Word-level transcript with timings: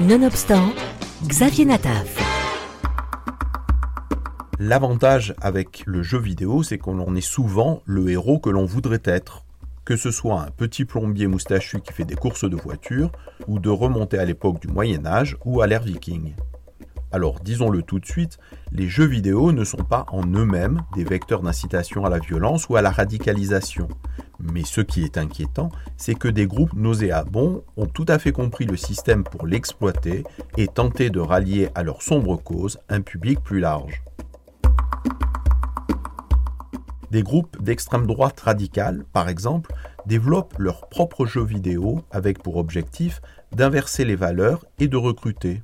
Nonobstant, 0.00 0.74
Xavier 1.28 1.66
Nataf. 1.66 2.18
L'avantage 4.58 5.34
avec 5.40 5.84
le 5.86 6.02
jeu 6.02 6.18
vidéo, 6.18 6.64
c'est 6.64 6.78
qu'on 6.78 6.98
en 6.98 7.14
est 7.14 7.20
souvent 7.20 7.80
le 7.84 8.10
héros 8.10 8.40
que 8.40 8.50
l'on 8.50 8.64
voudrait 8.64 9.02
être. 9.04 9.44
Que 9.84 9.96
ce 9.96 10.10
soit 10.10 10.40
un 10.40 10.50
petit 10.50 10.84
plombier 10.84 11.28
moustachu 11.28 11.80
qui 11.80 11.92
fait 11.92 12.04
des 12.04 12.16
courses 12.16 12.50
de 12.50 12.56
voiture, 12.56 13.12
ou 13.46 13.60
de 13.60 13.70
remonter 13.70 14.18
à 14.18 14.24
l'époque 14.24 14.60
du 14.60 14.66
Moyen 14.66 15.06
Âge 15.06 15.36
ou 15.44 15.60
à 15.60 15.68
l'ère 15.68 15.84
viking. 15.84 16.34
Alors 17.14 17.38
disons-le 17.38 17.82
tout 17.82 18.00
de 18.00 18.06
suite, 18.06 18.38
les 18.72 18.88
jeux 18.88 19.06
vidéo 19.06 19.52
ne 19.52 19.62
sont 19.62 19.84
pas 19.84 20.04
en 20.10 20.26
eux-mêmes 20.26 20.80
des 20.96 21.04
vecteurs 21.04 21.42
d'incitation 21.42 22.04
à 22.04 22.10
la 22.10 22.18
violence 22.18 22.68
ou 22.68 22.74
à 22.74 22.82
la 22.82 22.90
radicalisation. 22.90 23.86
Mais 24.40 24.64
ce 24.64 24.80
qui 24.80 25.04
est 25.04 25.16
inquiétant, 25.16 25.70
c'est 25.96 26.16
que 26.16 26.26
des 26.26 26.48
groupes 26.48 26.72
nauséabonds 26.72 27.62
ont 27.76 27.86
tout 27.86 28.04
à 28.08 28.18
fait 28.18 28.32
compris 28.32 28.64
le 28.64 28.76
système 28.76 29.22
pour 29.22 29.46
l'exploiter 29.46 30.24
et 30.58 30.66
tenté 30.66 31.08
de 31.08 31.20
rallier 31.20 31.68
à 31.76 31.84
leur 31.84 32.02
sombre 32.02 32.36
cause 32.36 32.80
un 32.88 33.00
public 33.00 33.38
plus 33.44 33.60
large. 33.60 34.02
Des 37.12 37.22
groupes 37.22 37.62
d'extrême 37.62 38.08
droite 38.08 38.40
radicale, 38.40 39.04
par 39.12 39.28
exemple, 39.28 39.72
développent 40.04 40.58
leurs 40.58 40.88
propres 40.88 41.26
jeux 41.26 41.44
vidéo 41.44 42.00
avec 42.10 42.42
pour 42.42 42.56
objectif 42.56 43.22
d'inverser 43.52 44.04
les 44.04 44.16
valeurs 44.16 44.64
et 44.80 44.88
de 44.88 44.96
recruter. 44.96 45.62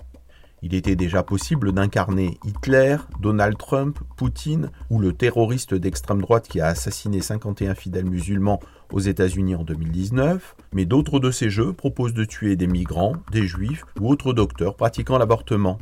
Il 0.62 0.74
était 0.74 0.96
déjà 0.96 1.22
possible 1.22 1.72
d'incarner 1.72 2.38
Hitler, 2.44 2.98
Donald 3.18 3.56
Trump, 3.56 3.98
Poutine 4.16 4.70
ou 4.90 4.98
le 4.98 5.14
terroriste 5.14 5.74
d'extrême 5.74 6.20
droite 6.20 6.48
qui 6.48 6.60
a 6.60 6.66
assassiné 6.66 7.22
51 7.22 7.74
fidèles 7.74 8.08
musulmans 8.08 8.60
aux 8.92 9.00
États-Unis 9.00 9.54
en 9.54 9.64
2019, 9.64 10.56
mais 10.74 10.84
d'autres 10.84 11.18
de 11.18 11.30
ces 11.30 11.48
jeux 11.48 11.72
proposent 11.72 12.12
de 12.12 12.24
tuer 12.24 12.56
des 12.56 12.66
migrants, 12.66 13.14
des 13.32 13.46
juifs 13.46 13.86
ou 13.98 14.10
autres 14.10 14.34
docteurs 14.34 14.76
pratiquant 14.76 15.16
l'avortement. 15.16 15.78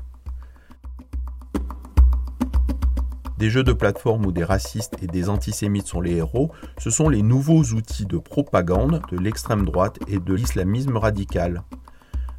Des 3.37 3.51
jeux 3.51 3.65
de 3.65 3.73
plateforme 3.73 4.27
où 4.27 4.33
des 4.33 4.45
racistes 4.45 4.95
et 5.03 5.07
des 5.07 5.29
antisémites 5.29 5.87
sont 5.87 6.01
les 6.01 6.17
héros, 6.17 6.51
ce 6.79 6.91
sont 6.91 7.09
les 7.09 7.23
nouveaux 7.23 7.63
outils 7.63 8.07
de 8.07 8.19
propagande 8.19 9.01
de 9.11 9.19
l'extrême 9.19 9.65
droite 9.65 9.99
et 10.07 10.19
de 10.19 10.35
l'islamisme 10.35 10.97
radical. 10.97 11.63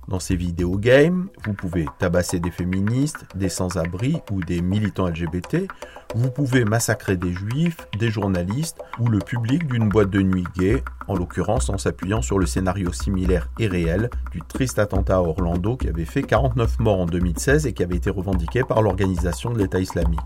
Dans 0.10 0.20
ces 0.20 0.36
vidéogames, 0.36 1.28
vous 1.46 1.54
pouvez 1.54 1.86
tabasser 2.00 2.40
des 2.40 2.50
féministes, 2.50 3.28
des 3.36 3.48
sans-abri 3.48 4.18
ou 4.32 4.42
des 4.42 4.60
militants 4.60 5.08
LGBT. 5.08 5.68
Vous 6.16 6.32
pouvez 6.32 6.66
massacrer 6.66 7.16
des 7.16 7.32
juifs, 7.32 7.78
des 8.00 8.10
journalistes 8.10 8.80
ou 9.00 9.08
le 9.08 9.20
public 9.20 9.68
d'une 9.68 9.88
boîte 9.88 10.10
de 10.10 10.24
nuit 10.24 10.48
gay, 10.58 10.84
en 11.08 11.16
l'occurrence 11.16 11.70
en 11.70 11.78
s'appuyant 11.78 12.24
sur 12.24 12.40
le 12.40 12.48
scénario 12.48 12.92
similaire 12.92 13.50
et 13.60 13.68
réel 13.68 14.10
du 14.32 14.42
triste 14.42 14.80
attentat 14.80 15.18
à 15.18 15.22
Orlando 15.22 15.78
qui 15.78 15.88
avait 15.88 16.06
fait 16.06 16.24
49 16.24 16.80
morts 16.80 17.02
en 17.02 17.06
2016 17.06 17.68
et 17.68 17.74
qui 17.74 17.84
avait 17.84 17.98
été 17.98 18.10
revendiqué 18.10 18.64
par 18.64 18.82
l'organisation 18.82 19.52
de 19.52 19.60
l'État 19.60 19.80
islamique. 19.80 20.20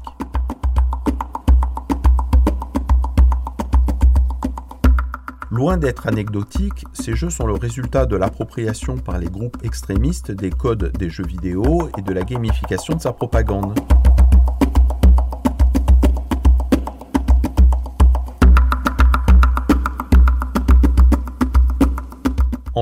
Loin 5.54 5.78
d'être 5.78 6.08
anecdotiques, 6.08 6.84
ces 6.94 7.16
jeux 7.16 7.30
sont 7.30 7.46
le 7.46 7.54
résultat 7.54 8.08
de 8.08 8.16
l'appropriation 8.16 8.98
par 8.98 9.20
les 9.20 9.28
groupes 9.28 9.58
extrémistes 9.64 10.32
des 10.32 10.50
codes 10.50 10.92
des 10.98 11.12
jeux 11.12 11.28
vidéo 11.28 11.92
et 11.96 12.02
de 12.02 12.12
la 12.12 12.24
gamification 12.24 12.96
de 12.96 13.00
sa 13.00 13.14
propagande. 13.14 13.78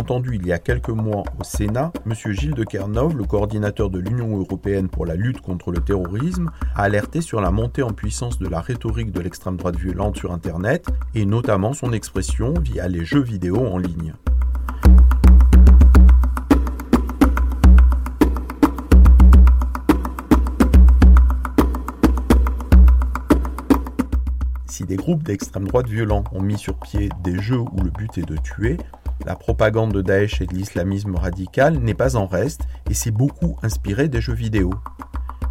Entendu 0.01 0.31
il 0.33 0.47
y 0.47 0.51
a 0.51 0.57
quelques 0.57 0.89
mois 0.89 1.21
au 1.39 1.43
Sénat, 1.43 1.93
M. 2.07 2.13
Gilles 2.31 2.55
de 2.55 2.63
Kernov, 2.63 3.15
le 3.15 3.23
coordinateur 3.23 3.91
de 3.91 3.99
l'Union 3.99 4.35
européenne 4.35 4.89
pour 4.89 5.05
la 5.05 5.13
lutte 5.13 5.41
contre 5.41 5.71
le 5.71 5.79
terrorisme, 5.79 6.49
a 6.75 6.81
alerté 6.81 7.21
sur 7.21 7.39
la 7.39 7.51
montée 7.51 7.83
en 7.83 7.91
puissance 7.91 8.39
de 8.39 8.47
la 8.47 8.61
rhétorique 8.61 9.11
de 9.11 9.19
l'extrême 9.19 9.57
droite 9.57 9.75
violente 9.75 10.17
sur 10.17 10.31
Internet 10.31 10.87
et 11.13 11.23
notamment 11.27 11.73
son 11.73 11.93
expression 11.93 12.55
via 12.59 12.87
les 12.87 13.05
jeux 13.05 13.21
vidéo 13.21 13.57
en 13.57 13.77
ligne. 13.77 14.15
Si 24.65 24.83
des 24.83 24.95
groupes 24.95 25.21
d'extrême 25.21 25.67
droite 25.67 25.87
violents 25.87 26.23
ont 26.31 26.41
mis 26.41 26.57
sur 26.57 26.75
pied 26.79 27.09
des 27.23 27.39
jeux 27.39 27.59
où 27.59 27.83
le 27.83 27.91
but 27.91 28.17
est 28.17 28.27
de 28.27 28.37
tuer, 28.37 28.77
la 29.25 29.35
propagande 29.35 29.93
de 29.93 30.01
Daesh 30.01 30.41
et 30.41 30.45
de 30.45 30.53
l'islamisme 30.53 31.15
radical 31.15 31.77
n'est 31.79 31.93
pas 31.93 32.15
en 32.15 32.25
reste 32.25 32.61
et 32.89 32.93
s'est 32.93 33.11
beaucoup 33.11 33.57
inspirée 33.61 34.07
des 34.07 34.21
jeux 34.21 34.33
vidéo. 34.33 34.71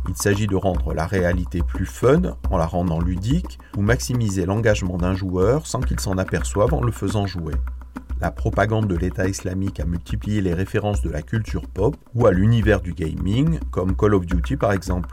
Il 0.08 0.16
s'agit 0.16 0.46
de 0.46 0.56
rendre 0.56 0.92
la 0.92 1.06
réalité 1.06 1.60
plus 1.62 1.86
fun 1.86 2.36
en 2.50 2.56
la 2.56 2.66
rendant 2.66 3.00
ludique 3.00 3.58
ou 3.76 3.82
maximiser 3.82 4.46
l'engagement 4.46 4.96
d'un 4.96 5.14
joueur 5.14 5.66
sans 5.66 5.80
qu'il 5.80 6.00
s'en 6.00 6.18
aperçoive 6.18 6.74
en 6.74 6.82
le 6.82 6.90
faisant 6.90 7.26
jouer. 7.26 7.54
La 8.20 8.30
propagande 8.30 8.86
de 8.86 8.96
l'État 8.96 9.28
islamique 9.28 9.80
a 9.80 9.84
multiplié 9.84 10.40
les 10.40 10.52
références 10.52 11.00
de 11.00 11.10
la 11.10 11.22
culture 11.22 11.66
pop 11.68 11.96
ou 12.14 12.26
à 12.26 12.32
l'univers 12.32 12.80
du 12.80 12.92
gaming, 12.92 13.60
comme 13.70 13.96
Call 13.96 14.14
of 14.14 14.26
Duty 14.26 14.56
par 14.56 14.72
exemple. 14.72 15.08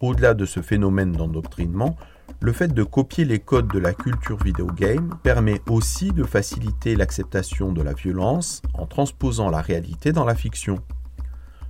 Au-delà 0.00 0.34
de 0.34 0.44
ce 0.44 0.62
phénomène 0.62 1.10
d'endoctrinement, 1.10 1.96
le 2.40 2.52
fait 2.52 2.72
de 2.72 2.84
copier 2.84 3.24
les 3.24 3.40
codes 3.40 3.66
de 3.66 3.80
la 3.80 3.92
culture 3.92 4.40
vidéo-game 4.40 5.14
permet 5.24 5.60
aussi 5.68 6.12
de 6.12 6.22
faciliter 6.22 6.94
l'acceptation 6.94 7.72
de 7.72 7.82
la 7.82 7.94
violence 7.94 8.62
en 8.74 8.86
transposant 8.86 9.50
la 9.50 9.60
réalité 9.60 10.12
dans 10.12 10.24
la 10.24 10.36
fiction. 10.36 10.78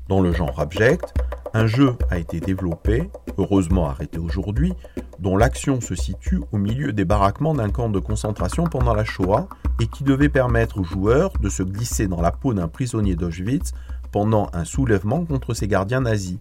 Dans 0.08 0.20
le 0.20 0.32
genre 0.32 0.60
abject, 0.60 1.14
un 1.54 1.66
jeu 1.66 1.94
a 2.10 2.18
été 2.18 2.38
développé, 2.40 3.10
heureusement 3.38 3.88
arrêté 3.88 4.18
aujourd'hui, 4.18 4.74
dont 5.18 5.38
l'action 5.38 5.80
se 5.80 5.94
situe 5.94 6.40
au 6.52 6.58
milieu 6.58 6.92
des 6.92 7.06
baraquements 7.06 7.54
d'un 7.54 7.70
camp 7.70 7.88
de 7.88 7.98
concentration 7.98 8.64
pendant 8.64 8.92
la 8.92 9.04
Shoah 9.04 9.48
et 9.80 9.86
qui 9.86 10.04
devait 10.04 10.28
permettre 10.28 10.80
aux 10.80 10.84
joueurs 10.84 11.32
de 11.40 11.48
se 11.48 11.62
glisser 11.62 12.08
dans 12.08 12.20
la 12.20 12.30
peau 12.30 12.52
d'un 12.52 12.68
prisonnier 12.68 13.16
d'Auschwitz 13.16 13.72
pendant 14.12 14.50
un 14.52 14.64
soulèvement 14.64 15.24
contre 15.24 15.54
ses 15.54 15.66
gardiens 15.66 16.02
nazis. 16.02 16.38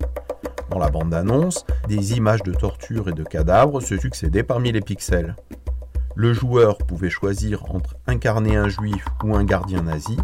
Dans 0.69 0.79
la 0.79 0.89
bande-annonce, 0.89 1.66
des 1.88 2.17
images 2.17 2.44
de 2.44 2.51
torture 2.53 3.09
et 3.09 3.13
de 3.13 3.23
cadavres 3.23 3.81
se 3.81 3.97
succédaient 3.97 4.44
parmi 4.44 4.72
les 4.72 4.81
pixels. 4.81 5.35
Le 6.16 6.33
joueur 6.33 6.79
pouvait 6.79 7.09
choisir 7.09 7.73
entre 7.73 7.95
incarner 8.07 8.55
un 8.55 8.69
juif 8.69 9.06
ou 9.23 9.35
un 9.35 9.44
gardien 9.44 9.83
nazi. 9.83 10.17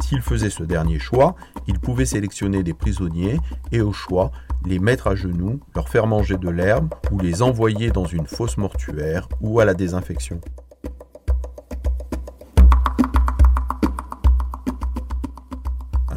S'il 0.00 0.20
faisait 0.20 0.50
ce 0.50 0.62
dernier 0.62 0.98
choix, 0.98 1.34
il 1.66 1.78
pouvait 1.78 2.04
sélectionner 2.04 2.62
des 2.62 2.74
prisonniers 2.74 3.38
et 3.72 3.80
au 3.80 3.92
choix 3.92 4.30
les 4.66 4.78
mettre 4.78 5.06
à 5.06 5.14
genoux, 5.14 5.60
leur 5.74 5.88
faire 5.88 6.06
manger 6.06 6.36
de 6.36 6.50
l'herbe 6.50 6.92
ou 7.10 7.18
les 7.18 7.42
envoyer 7.42 7.90
dans 7.90 8.04
une 8.04 8.26
fosse 8.26 8.58
mortuaire 8.58 9.28
ou 9.40 9.60
à 9.60 9.64
la 9.64 9.74
désinfection. 9.74 10.40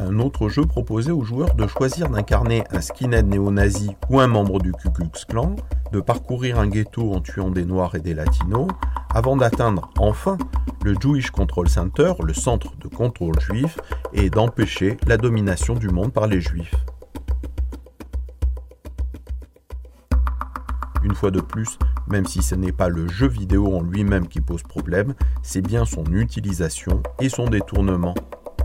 Un 0.04 0.18
autre 0.18 0.48
jeu 0.48 0.66
proposait 0.66 1.10
aux 1.10 1.24
joueurs 1.24 1.54
de 1.54 1.66
choisir 1.66 2.10
d'incarner 2.10 2.64
un 2.70 2.80
skinhead 2.80 3.26
néo-nazi 3.26 3.96
ou 4.10 4.20
un 4.20 4.26
membre 4.26 4.60
du 4.60 4.72
Ku 4.72 4.90
Klux 4.90 5.24
Klan, 5.28 5.56
de 5.92 6.00
parcourir 6.00 6.58
un 6.58 6.66
ghetto 6.66 7.12
en 7.12 7.20
tuant 7.20 7.50
des 7.50 7.64
noirs 7.64 7.94
et 7.94 8.00
des 8.00 8.14
latinos, 8.14 8.68
avant 9.14 9.36
d'atteindre 9.36 9.90
enfin 9.98 10.36
le 10.84 10.94
Jewish 11.00 11.30
Control 11.30 11.68
Center, 11.68 12.12
le 12.22 12.34
centre 12.34 12.76
de 12.76 12.88
contrôle 12.88 13.40
juif, 13.40 13.78
et 14.12 14.28
d'empêcher 14.28 14.98
la 15.06 15.16
domination 15.16 15.74
du 15.74 15.88
monde 15.88 16.12
par 16.12 16.26
les 16.26 16.40
juifs. 16.40 16.74
Une 21.02 21.14
fois 21.14 21.30
de 21.30 21.40
plus, 21.40 21.78
même 22.08 22.26
si 22.26 22.42
ce 22.42 22.54
n'est 22.54 22.72
pas 22.72 22.88
le 22.88 23.08
jeu 23.08 23.28
vidéo 23.28 23.74
en 23.74 23.82
lui-même 23.82 24.28
qui 24.28 24.40
pose 24.40 24.62
problème, 24.62 25.14
c'est 25.42 25.62
bien 25.62 25.84
son 25.84 26.04
utilisation 26.06 27.02
et 27.20 27.28
son 27.28 27.46
détournement 27.46 28.14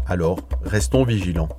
alors, 0.09 0.39
restons 0.65 1.03
vigilants. 1.03 1.50